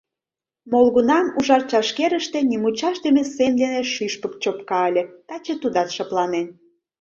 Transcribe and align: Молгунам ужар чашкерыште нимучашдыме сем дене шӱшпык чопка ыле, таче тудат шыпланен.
Молгунам 0.71 1.25
ужар 1.37 1.61
чашкерыште 1.71 2.39
нимучашдыме 2.49 3.23
сем 3.35 3.53
дене 3.61 3.81
шӱшпык 3.93 4.33
чопка 4.43 4.79
ыле, 4.89 5.03
таче 5.27 5.53
тудат 5.61 5.89
шыпланен. 5.95 6.47